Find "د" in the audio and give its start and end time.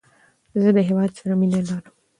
0.75-0.79